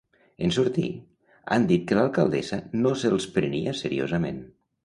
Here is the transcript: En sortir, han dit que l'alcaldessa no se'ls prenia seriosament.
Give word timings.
En 0.45 0.53
sortir, 0.55 0.85
han 1.57 1.67
dit 1.73 1.85
que 1.91 1.99
l'alcaldessa 1.99 2.61
no 2.81 2.97
se'ls 3.03 3.31
prenia 3.37 3.79
seriosament. 3.83 4.43